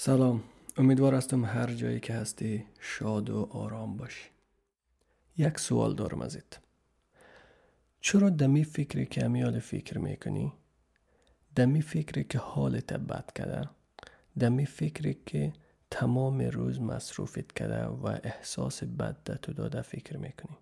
[0.00, 0.44] سلام.
[0.76, 4.28] امیدوار هستم هر جایی که هستی شاد و آرام باشی.
[5.36, 6.60] یک سوال دارم ازت.
[8.00, 10.52] چرا دمی فکری که امیال فکر می‌کنی؟
[11.54, 13.70] دمی فکری که حالت بد کرده؟
[14.38, 15.52] دمی فکری که
[15.90, 20.58] تمام روز مصروفت کرده و احساس بد تو داده فکر می‌کنی؟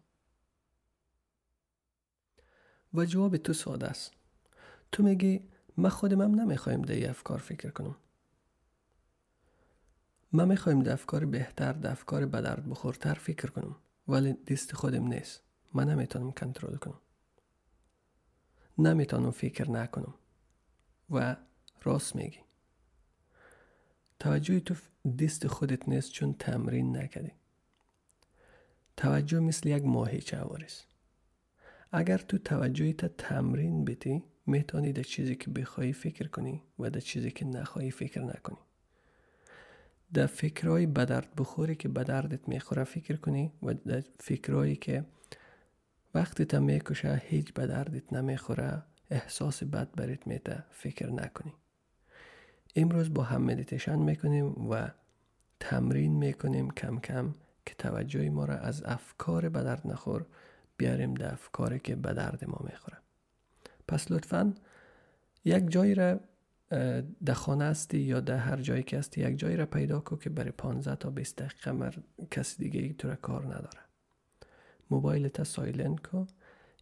[2.95, 4.13] و جواب تو ساده است.
[4.93, 5.49] تو میگی
[5.89, 7.97] خودم هم نمی‌خوایم ده افکار فکر کنم.
[10.37, 13.77] ما می‌خوایم در افکار بهتر در افکار بدرد بخورتر فکر کنم
[14.09, 15.43] ولی دست خودم نیست.
[15.75, 17.01] من نمی‌تونم کنترل کنم.
[18.79, 20.15] نمی‌تونم فکر نکنم.
[21.11, 21.37] و
[21.83, 22.39] راست میگی.
[24.19, 24.75] توجه تو
[25.19, 27.33] دست خودت نیست چون تمرین نکردی.
[28.97, 30.87] توجه مثل یک ماهیچه است
[31.93, 37.01] اگر تو توجهی تا تمرین بیتی می‌تونی در چیزی که بخوای فکر کنی و در
[37.01, 38.59] چیزی که نخواهی فکر نکنی.
[40.15, 45.05] در فکرهای بدرد بخوری که بدردت می‌خوره فکر کنی و در فکرهایی که
[46.15, 51.55] وقتی تا می‌کشه هیچ بدردت نمی‌خوره احساس بد برات میده فکر نکنی.
[52.77, 54.89] امروز با هم مدیتیشن می‌کنیم و
[55.61, 57.35] تمرین می‌کنیم کم کم
[57.67, 60.27] که توجه ما را از افکار بدرد نخور
[60.77, 62.99] بیاریم در افکاری که بدرد ما می‌خوره.
[63.89, 64.55] پس لطفا
[65.45, 66.21] یک جایی را
[67.25, 70.31] در خانه هستی یا در هر جایی که هستی یک جایی را پیدا کن که
[70.31, 71.95] برای 15 تا 20 دقیقه مر
[72.31, 73.81] کسی دیگه ای تو را کار نداره.
[74.91, 76.27] موبایل تا سایلنت کن.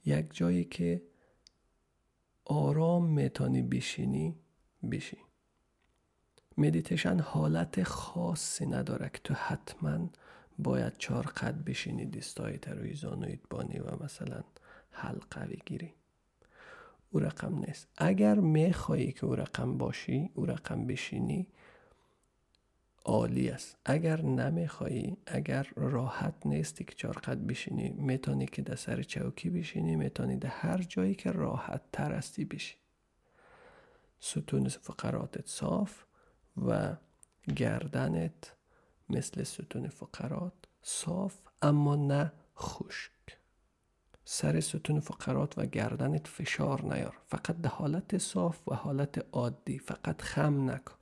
[0.04, 1.02] یک جایی که
[2.44, 4.36] آرام می‌تونی بشینی
[4.90, 5.18] بشی
[6.58, 10.08] مدیتیشن حالت خاصی نداره که تو حتما
[10.58, 14.40] باید چهار قد بشینی دستای روی زانویت بانی و مثلا
[14.90, 15.94] حلقه بگیری.
[17.14, 17.88] او رقم نیست.
[17.96, 21.46] اگر میخوایی که او رقم باشی او رقم بشینی
[23.04, 23.76] عالی است.
[23.84, 29.96] اگر نمیخوایی اگر راحت نیستی که چهار قد بشینی می‌تونی که در سر چوکی بشینی
[29.96, 32.76] می‌تونی در هر جایی که راحت تر هستی بشی.
[34.20, 36.04] ستون فقراتت صاف
[36.66, 36.96] و
[37.56, 38.56] گردنت
[39.08, 40.52] مثل ستون فقرات
[40.82, 43.38] صاف اما نه خشک.
[44.24, 47.16] سر ستون فقرات و گردنت فشار نیار.
[47.26, 50.94] فقط در حالت صاف و حالت عادی فقط خم نکن.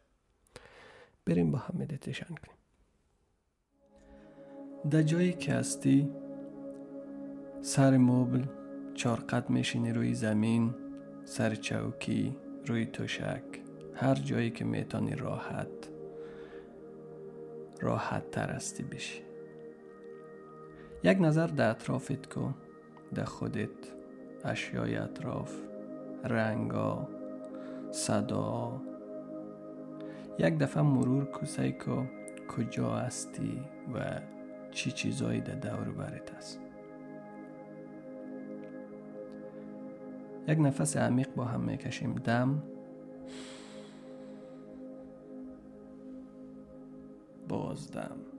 [1.26, 2.56] بریم با هم مدیتیشن کنیم.
[4.90, 6.10] در جایی که هستی
[7.60, 8.44] سر مبل
[8.94, 10.74] چار قد میشینی روی زمین
[11.24, 13.42] سر چوکی روی توشک
[13.94, 15.68] هر جایی که می‌تونی راحت
[17.80, 19.22] راحت تر هستی بشی.
[21.04, 22.54] یک نظر در اطرافت کن.
[23.14, 23.68] در خودت
[24.44, 25.54] اشیای اطراف
[26.24, 27.08] رنگا
[27.90, 28.80] صدا.
[30.38, 32.10] یک دفعه مرور کسی که
[32.48, 33.60] کجا هستی
[33.94, 34.20] و
[34.70, 36.60] چی چیزایی در دور برت است
[40.48, 42.14] یک نفس عمیق با هم می‌کشیم.
[42.14, 42.62] دم.
[47.48, 48.31] بازدم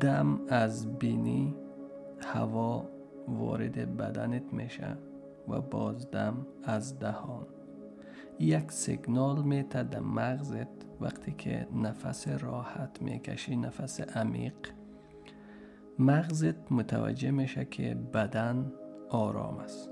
[0.00, 1.54] دم از بینی
[2.20, 2.88] هوا
[3.28, 4.96] وارد بدنت میشه
[5.48, 7.46] و بازدم از دهان.
[8.38, 10.68] یک سیگنال میته در مغزت
[11.00, 14.54] وقتی که نفس راحت می‌کشی نفس عمیق.
[15.98, 18.72] مغزت متوجه میشه که بدن
[19.10, 19.90] آرام است.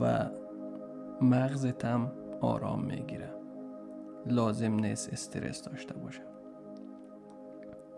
[0.00, 0.30] و
[1.20, 3.30] مغزت هم آرام می‌گیره.
[4.26, 6.29] لازم نیست استرس داشته باشه.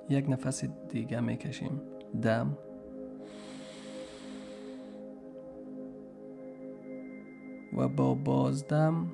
[0.08, 1.80] یک نفس دیگه می‌کشیم.
[2.22, 2.58] دم.
[7.76, 9.06] و با بازدم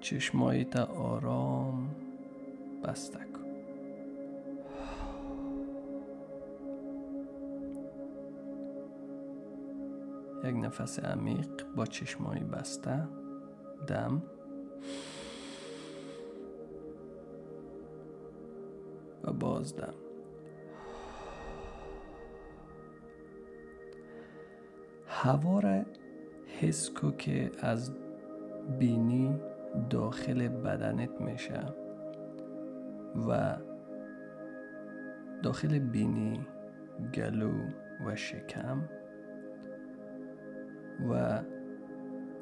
[0.00, 1.88] چشمایت آرام
[2.84, 3.42] بسته کن.
[10.48, 13.08] یک نفس عمیق با چشمای بسته.
[13.88, 14.22] دم.
[19.24, 19.94] و بازدم.
[25.06, 25.82] هوا را
[26.60, 27.92] حس کو که از
[28.78, 29.40] بینی
[29.90, 31.60] داخل بدنت میشه
[33.28, 33.56] و
[35.42, 36.46] داخل بینی
[37.14, 37.52] گلو
[38.06, 38.88] و شکم
[41.10, 41.42] و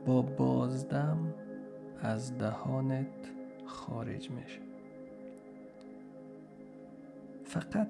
[0.06, 1.34] با بازدم
[2.02, 3.30] از دهانت
[3.66, 4.69] خارج میشه.
[7.50, 7.88] فقط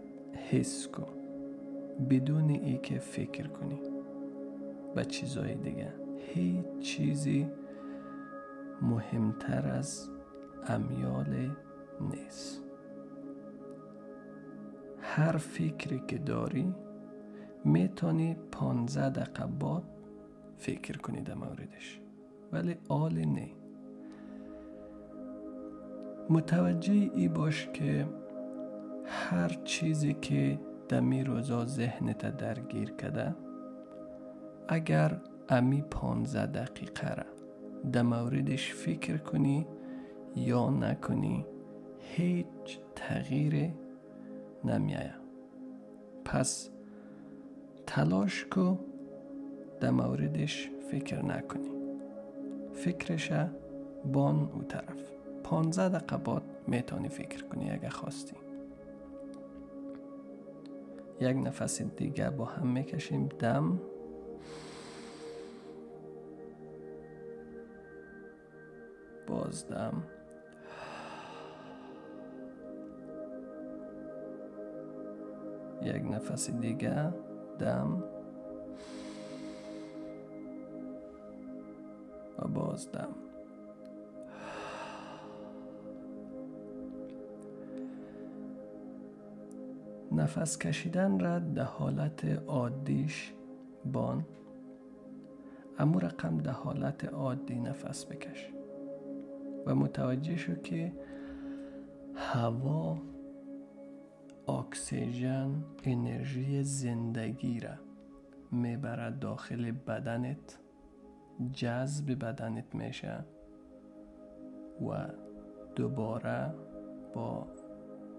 [0.51, 1.13] حس کن.
[2.11, 3.81] بدون ای که فکر کنی.
[4.95, 5.93] به چیزای دیگه.
[6.17, 7.49] هیچ چیزی
[8.83, 10.11] مهمتر از
[10.67, 11.51] امیال
[12.01, 12.63] نیست.
[15.01, 16.75] هر فکری که داری
[17.65, 19.83] می‌تونی پانزده دقیقه بعد
[20.57, 22.01] فکر کنی در موردش.
[22.53, 23.51] ولی آل نه.
[26.31, 28.07] متوجه ای باش که
[29.11, 30.59] هر چیزی که
[30.89, 33.35] دمی روزا ذهنت درگیر کده
[34.69, 37.25] اگر امی پانزه دقیقه را
[37.93, 39.67] در موردش فکر کنی
[40.37, 41.47] یا نکنی
[41.99, 43.71] هیچ تغییر
[44.65, 45.15] نمیایه
[46.25, 46.71] پس
[47.87, 48.77] تلاش کو
[49.81, 51.71] در موردش فکر نکنی.
[52.73, 53.33] فکرش
[54.13, 55.11] بان او طرف.
[55.45, 58.37] پانزه دقیقه بعد می‌تونی فکر کنی اگه خواستی.
[61.21, 63.29] یک نفس دیگه با هم می‌کشیم.
[63.29, 63.81] دم.
[69.27, 70.03] بازدم
[75.83, 77.13] یک نفس دیگه
[77.59, 78.05] دم.
[82.39, 83.30] و بازدم
[90.21, 93.33] نفس کشیدن را در حالت عادیش
[93.93, 94.27] بان.
[95.79, 98.51] امو رقم در حالت عادی نفس بکش.
[99.67, 100.93] و متوجه شو که
[102.15, 102.99] هوا
[104.49, 107.75] اکسیژن انرژی زندگی را
[108.53, 110.59] می‌برد داخل بدنت
[111.53, 113.25] جذب بدنت میشه
[114.89, 115.09] و
[115.77, 116.55] دوباره
[117.15, 117.47] با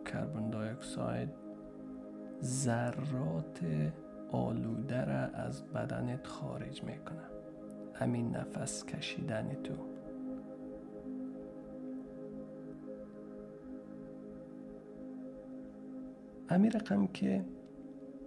[0.05, 1.40] کربن دی اکساید
[2.43, 3.59] ذرات
[4.31, 7.23] آلوده را از بدنت خارج می‌کنه
[7.93, 9.73] همین نفس کشیدن تو.
[16.49, 17.45] همین رقم که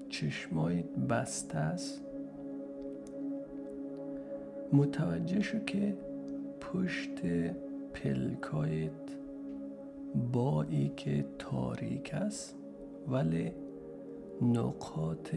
[0.09, 2.05] چشمایت بسته است
[4.73, 5.97] متوجه شو که
[6.61, 7.21] پشت
[7.95, 8.91] پلکایت
[10.33, 12.57] بایی که تاریک است
[13.09, 13.53] ولی
[14.43, 15.35] نقاط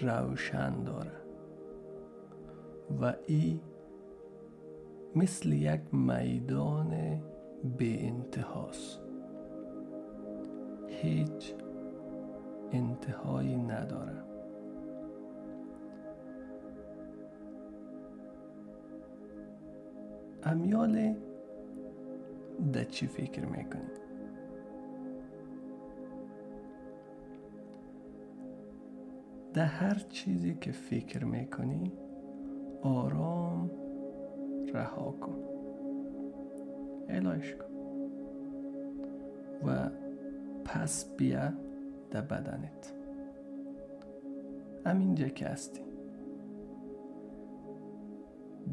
[0.00, 1.12] روشن داره
[3.00, 3.60] و ای
[5.16, 6.90] مثل یک میدان
[7.78, 9.00] به انتهاست.
[10.88, 11.54] هیچ
[12.72, 14.22] انتهایی نداره
[20.42, 21.14] امیال
[22.72, 24.03] در چی فکر می‌کنی؟
[29.54, 31.92] در هر چیزی که فکر می‌کنی
[32.82, 33.70] آرام
[34.74, 35.38] رها کن.
[37.08, 37.74] الهش کن.
[39.66, 39.90] و
[40.64, 41.52] پس بیا
[42.10, 42.94] در بدنت.
[44.86, 45.80] همینجا که هستی.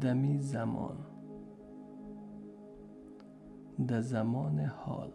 [0.00, 0.96] دمی زمان.
[3.88, 5.12] در زمان حال.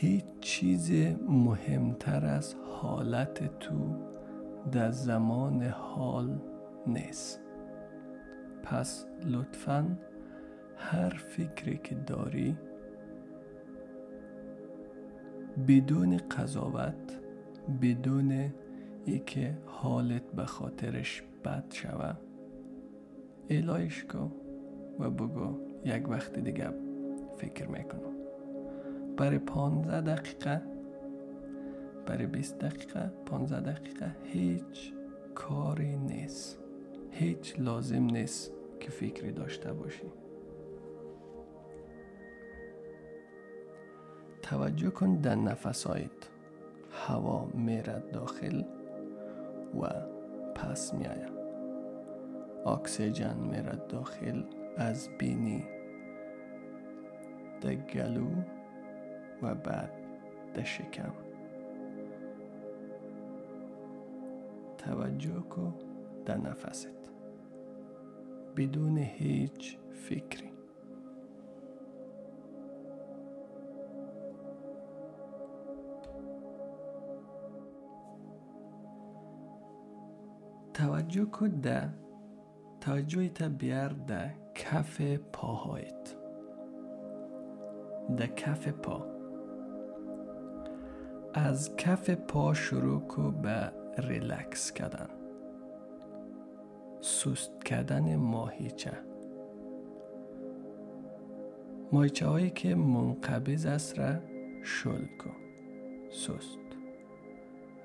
[0.00, 0.92] هیچ چیز
[1.28, 3.96] مهمتر از حالت تو
[4.72, 6.38] در زمان حال
[6.86, 7.40] نیست.
[8.62, 9.98] پس لطفا
[10.76, 12.58] هر فکری که داری
[15.68, 17.20] بدون قضاوت
[17.82, 18.52] بدون
[19.26, 22.12] که حالت به خاطرش بد شوه
[23.50, 24.32] الهش کن
[24.98, 26.70] و بگو یک وقت دیگه
[27.36, 28.19] فکر می‌کنم.
[29.20, 30.62] برای پانزده دقیقه.
[32.06, 34.16] برای 20 دقیقه 15 دقیقه.
[34.24, 34.92] هیچ
[35.34, 36.58] کاری نیست.
[37.10, 40.12] هیچ لازم نیست که فکری داشته باشی.
[44.42, 46.10] توجه کن در نفسایت
[46.92, 48.62] هوا میرد داخل
[49.80, 49.88] و
[50.54, 51.40] پس میآید.
[52.66, 54.42] اکسیژن میرد داخل.
[54.76, 55.64] از بینی.
[57.60, 58.26] در گلو
[59.42, 59.92] و بعد
[60.54, 61.12] در شکم
[64.78, 65.74] توجه کن
[66.26, 67.10] در نفست.
[68.56, 70.50] بدون هیچ فکری.
[80.74, 81.88] توجه کن در
[82.80, 85.00] توجهیت بیار در کف
[85.32, 86.16] پاهایت.
[88.16, 89.19] در کف پا.
[91.34, 95.08] از کف پا شروع کو به ریلکس کردن.
[97.00, 98.92] سست کردن ماهیچه.
[101.92, 104.14] ماهیچه هایی که منقبض است را
[104.62, 105.36] شل کن
[106.10, 106.58] سست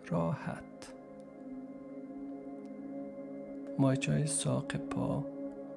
[0.08, 0.94] راحت.
[3.78, 5.26] ماهیچه های ساق پا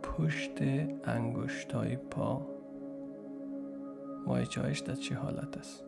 [0.02, 0.62] پشت
[1.04, 2.46] انگشتای پا.
[4.26, 5.87] ماهیچه هایش در چه حالت است؟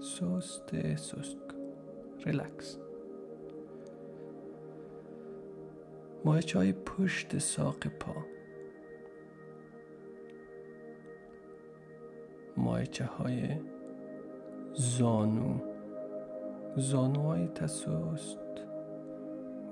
[0.00, 1.36] سست سست
[2.26, 2.78] ریلکس
[6.24, 8.14] ماهیچه های پشت ساق پا
[12.56, 13.48] ماهیچه های
[14.74, 15.60] زانو
[16.76, 18.38] زانوهای تسست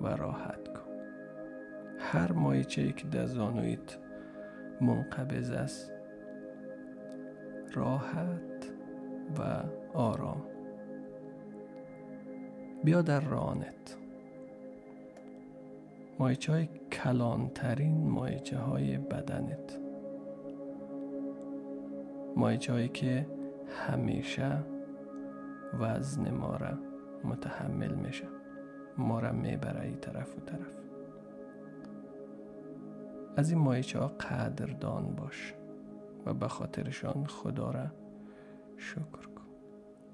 [0.01, 0.91] و راحت کن
[1.99, 3.99] هر مایچه ای که در زانویت
[4.81, 5.93] منقبض است
[7.73, 8.73] راحت
[9.39, 9.63] و
[9.95, 10.43] آرام
[12.85, 13.97] بیا در رانت.
[16.19, 19.79] مایچه های کلانترین مایچه های بدنت.
[22.37, 23.27] مایچه که
[23.87, 24.59] همیشه
[25.81, 26.79] وزن ما را
[27.25, 28.25] متحمل میشه.
[28.99, 30.77] ما را می‌بره ای طرف و طرف.
[33.37, 35.55] از این مایچه ها قدردان باش
[36.27, 37.87] و به خاطرشان خدا را
[38.77, 39.34] شکر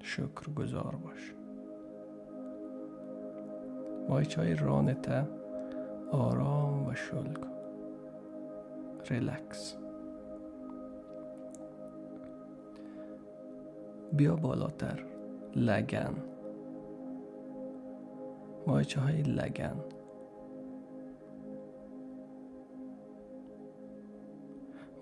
[0.03, 1.33] شکر گذار باش
[4.09, 5.27] مایچه های رانت
[6.11, 7.51] آرام و شل کن.
[9.09, 9.75] ریلکس
[14.13, 15.03] بیا بالاتر.
[15.55, 16.13] لگن.
[18.67, 19.75] مایچه های لگن.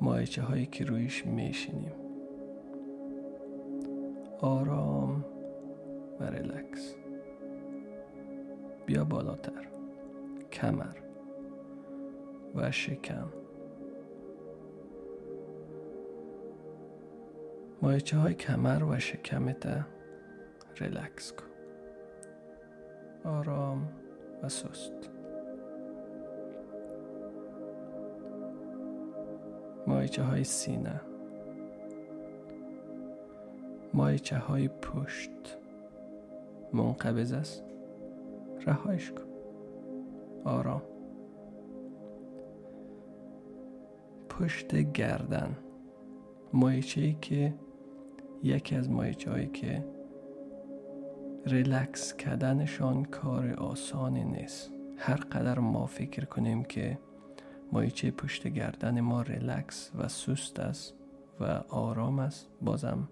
[0.01, 2.08] مایچه هایی که رویش میشینیم.
[4.41, 5.25] آرام
[6.19, 6.95] و ریلکس.
[8.85, 9.67] بیا بالاتر.
[10.51, 10.95] کمر
[12.55, 13.27] و شکم.
[17.81, 19.85] مایچه های کمر و شکمت
[20.79, 21.45] ریلکس کن.
[23.29, 23.87] آرام
[24.43, 25.09] و سست.
[29.87, 31.08] مایچه های سینه.
[33.93, 35.57] مایچه های پشت.
[36.73, 37.63] منقبض است
[38.65, 39.23] رهایش کن.
[40.45, 40.81] آرام.
[44.29, 45.57] پشت گردن.
[46.53, 47.53] مایچه ای که
[48.43, 49.85] یکی از مایچه هایی که
[51.45, 54.71] ریلکس کردنشان کار آسانی نیست.
[54.97, 56.99] هر قدر ما فکر کنیم که
[57.71, 60.93] مایچه پشت گردن ما ریلکس و سست است
[61.39, 63.07] و آرام است بازم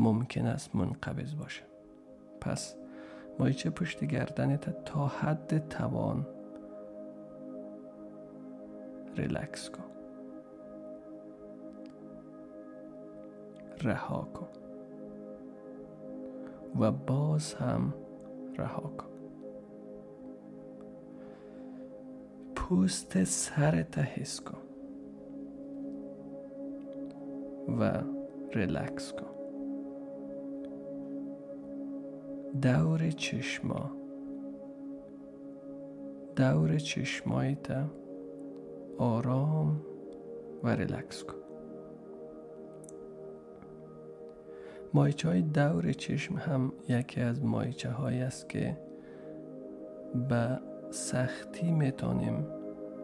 [0.00, 1.62] ممکن است منقبض باشه.
[2.40, 2.76] پس
[3.38, 6.26] مایچه پشت گردنت تا حد توان
[9.16, 9.84] ریلکس کن.
[13.82, 14.48] رها کن.
[16.80, 17.94] و باز هم
[18.56, 19.10] رها کن.
[22.54, 24.58] پوست سرت حس کن.
[27.80, 28.02] و
[28.54, 29.39] ریلکس کن.
[32.62, 33.90] دور چشما.
[36.36, 37.68] دور چشمایت.
[38.98, 39.80] آرام
[40.62, 41.34] و ریلکس کن.
[44.94, 48.76] مایچه های دور چشم هم یکی از مایچه های است که
[50.28, 52.46] به سختی می‌تونیم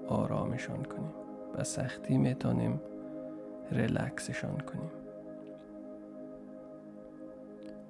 [0.08, 1.12] آرامشان کنیم.
[1.56, 2.80] به سختی می‌تونیم
[3.72, 4.90] ریلکسشان کنیم.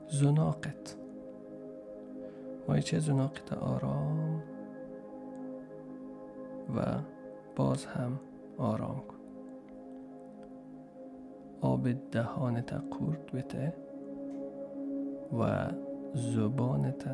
[0.08, 0.96] زناقت.
[2.68, 4.42] مایچه زناقت آرام.
[6.76, 6.80] و
[7.56, 8.20] باز هم
[8.58, 9.16] آرام کن.
[11.60, 13.74] آب دهانت قورت بته
[15.38, 15.66] و
[16.14, 17.10] زبانت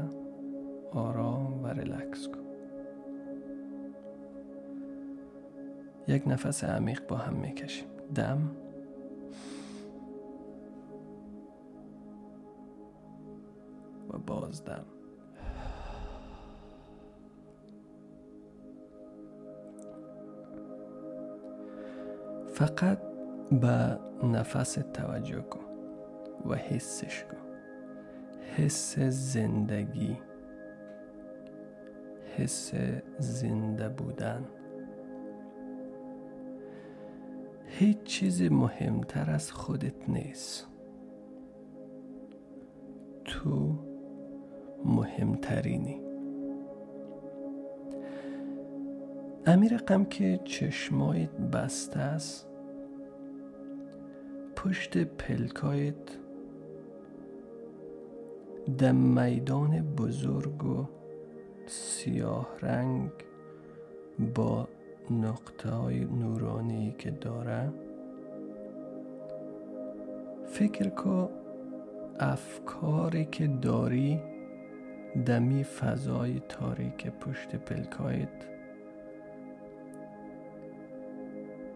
[0.92, 2.42] آرام و ریلکس کن.
[6.09, 7.88] یک نفس عمیق با هم می‌کشیم.
[8.14, 8.50] دم.
[14.11, 14.85] و بازدم
[22.52, 22.99] فقط
[23.50, 25.64] به نفس توجه کن
[26.47, 27.37] و حسش کن.
[28.56, 30.18] حس زندگی
[32.37, 32.73] حس
[33.18, 34.44] زنده بودن.
[37.66, 40.68] هیچ چیز مهمتر از خودت نیست.
[43.25, 43.78] تو
[44.85, 46.12] مهمترینی.
[49.47, 52.47] امیر غم که چشمایت بسته است
[54.57, 55.95] پشت پلکایت
[58.79, 60.89] در میدان بزرگ و
[61.67, 63.11] سیاه رنگ
[64.35, 64.69] با
[65.11, 67.73] نقطه های نورانی که داره.
[70.47, 71.29] فکر کو
[72.21, 74.21] افکاری که داری
[75.27, 78.53] دمی فضای تاریک پشت پلکایت.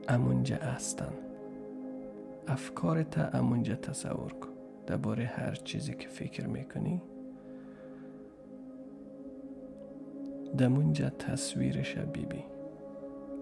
[0.09, 1.13] امونجا هستن.
[2.49, 4.49] افکارت امونجا تصور کن.
[4.87, 7.03] درباره هر چیزی که فکر می‌کنی.
[10.59, 12.45] دمونجا تصویرش بیبی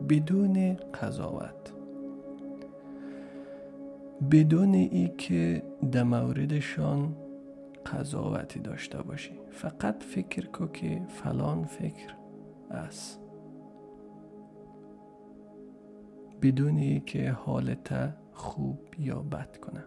[0.08, 1.72] بدون قضاوت.
[4.30, 7.16] بدون ای که در موردشان
[7.86, 9.40] قضاوتی داشته باشی.
[9.50, 12.14] فقط فکر کو که فلان فکر
[12.70, 13.23] است.
[16.44, 19.84] بدون ای که حالت خوب یا بد کنه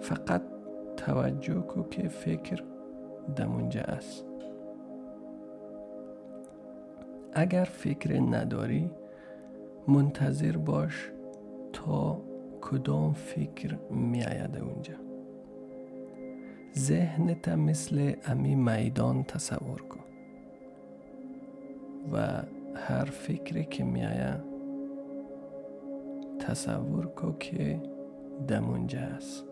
[0.00, 0.42] فقط
[0.96, 2.64] توجه کو که فکر
[3.36, 4.24] دمونجا است.
[7.32, 8.90] اگر فکر نداری
[9.88, 11.10] منتظر باش
[11.72, 12.22] تا
[12.60, 14.94] کدام فکر میآید اونجا.
[16.76, 20.04] ذهنت مثل امی میدان تصور کن
[22.12, 22.42] و
[22.78, 24.40] هر فکری که میآید
[26.38, 27.82] تصور کن که
[28.48, 29.47] دمونجا است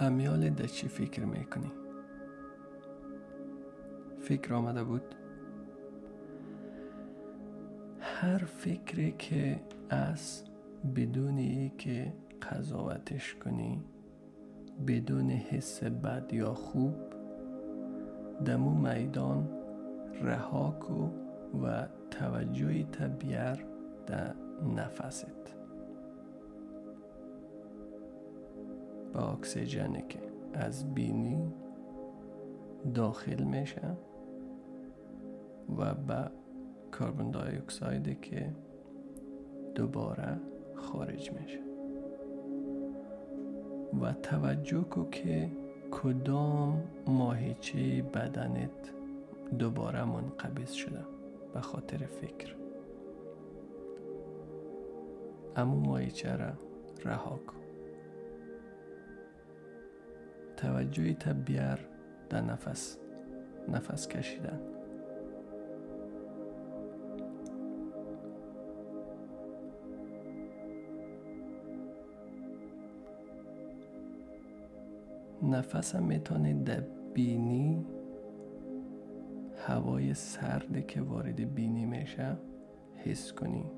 [0.00, 1.72] امیال ده چی فکر می‌کنی؟
[4.20, 5.14] فکر آمده بود؟
[8.00, 10.44] هر فکری که از
[10.96, 13.84] بدون ای که قضاوتش کنی
[14.86, 16.94] بدون حس بد یا خوب
[18.44, 19.48] دمو میدان
[20.22, 21.08] رها کو
[21.62, 23.64] و توجهی تبیار
[24.06, 24.34] در
[24.76, 25.57] نفست
[29.12, 30.18] به اکسیژنی که
[30.54, 31.52] از بینی
[32.94, 33.96] داخل میشه
[35.78, 36.30] و به
[36.98, 38.52] کربن دای اکسایدی که
[39.74, 40.40] دوباره
[40.74, 41.60] خارج میشه.
[44.02, 45.50] و توجه کو که
[45.90, 48.92] کدام ماهیچه بدنت
[49.58, 51.04] دوباره منقبض شده
[51.54, 52.56] به خاطر فکر.
[55.56, 56.52] اما ماهیچه را
[57.04, 57.67] رها کن
[60.58, 61.80] توجهی تا بیار
[62.30, 62.98] در نفس
[63.68, 64.60] نفس کشیدن.
[75.42, 76.80] نفسم می‌تونه در
[77.14, 77.86] بینی
[79.66, 82.36] هوای سرد که وارد بینی میشه
[82.96, 83.70] حس کنی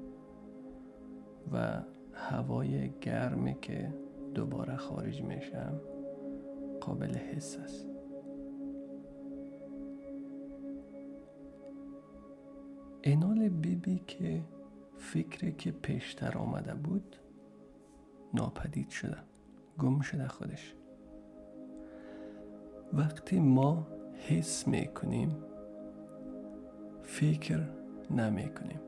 [1.53, 3.95] و هوای گرمی که
[4.35, 5.66] دوباره خارج میشه.
[6.81, 7.87] قابل حس است.
[13.03, 14.43] اینال بیبی که
[14.97, 17.16] فکری که پیشتر آمده بود
[18.35, 19.16] ناپدید شده
[19.79, 20.75] گم شده خودش.
[22.93, 23.87] وقتی ما
[24.29, 25.37] حس می‌کنیم
[27.03, 27.61] فکر
[28.11, 28.81] نمی‌کنیم.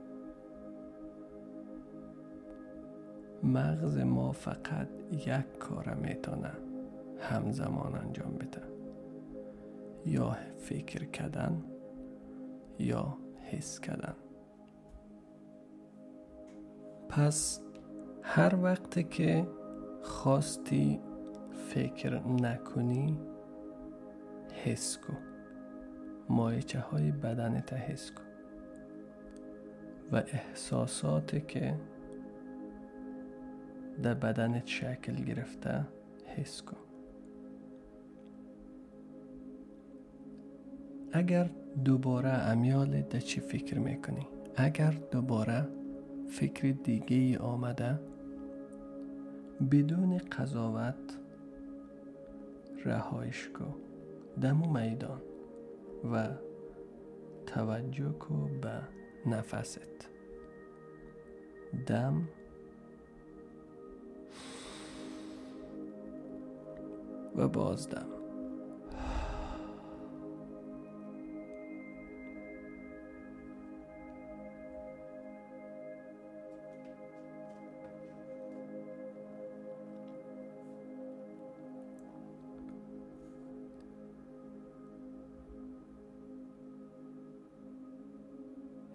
[3.42, 6.71] مغز ما فقط یک کار می‌تونه
[7.22, 8.62] همزمان انجام بده.
[10.06, 11.64] یا فکر کردن
[12.78, 14.14] یا حس کردن.
[17.08, 17.60] پس
[18.22, 19.46] هر وقت که
[20.02, 21.00] خواستی
[21.50, 23.18] فکر نکنی
[24.64, 25.18] حس کن.
[26.28, 28.22] مایچه های بدنت حس کن.
[30.12, 31.74] و احساساتی که
[34.02, 35.84] در بدنت شکل گرفته
[36.26, 36.91] حس کن.
[41.12, 41.50] اگر
[41.84, 45.68] دوباره امیال ده چی فکر می‌کنی؟ اگر دوباره
[46.28, 48.00] فکر دیگه ای آمده؟
[49.70, 51.18] بدون قضاوت
[52.84, 53.64] رهایش کو.
[54.40, 55.22] دمو میدان
[56.12, 56.28] و
[57.46, 58.80] توجه کو به
[59.26, 60.08] نفست.
[61.86, 62.28] دم
[67.36, 68.21] و بازدم.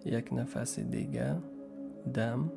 [0.08, 1.36] یک نفس دیگه
[2.14, 2.52] دم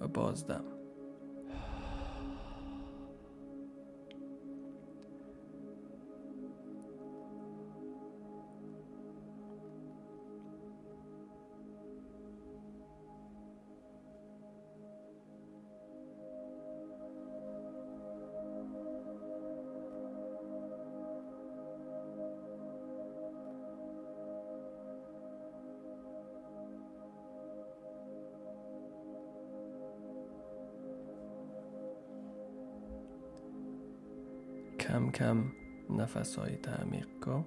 [0.00, 0.75] و بازدم
[34.88, 35.44] کم کم
[35.90, 37.42] نفس های عمیق کو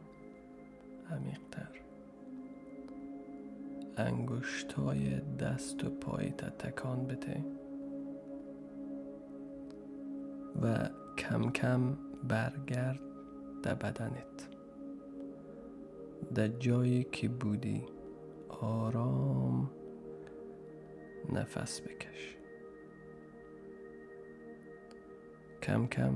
[1.12, 1.70] عمیق تر
[3.98, 7.46] انگشت های دست و پای تا تکان بده.
[10.62, 11.98] و کم کم
[12.28, 13.00] برگرد
[13.64, 14.50] در بدنت.
[16.36, 17.86] در جایی که بودی
[18.50, 19.72] آرام
[21.34, 22.38] نفس بکش.
[25.62, 26.14] کم کم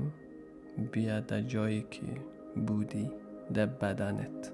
[0.92, 2.06] بیا در جایی که
[2.66, 3.10] بودی
[3.54, 4.52] در بدنت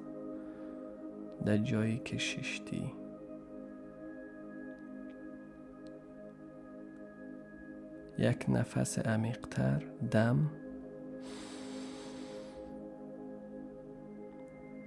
[1.44, 2.92] در جایی که ششتی.
[8.18, 10.50] یک نفس عمیقتر دم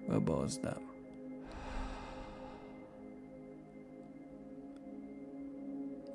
[0.09, 0.81] و بازدم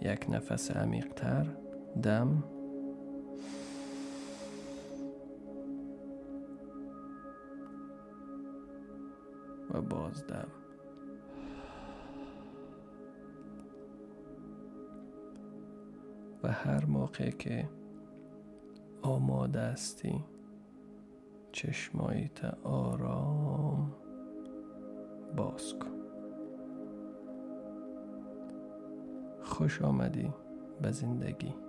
[0.03, 1.47] یک نفس عمیقتر
[2.03, 2.45] دم
[9.71, 10.49] و بازدم.
[16.43, 17.69] و هر موقع که
[19.03, 20.25] آماده استی
[21.53, 23.95] چشمایت آرام
[25.37, 25.99] باز کن.
[29.43, 30.33] خوش آمدی
[30.83, 31.68] به زندگی.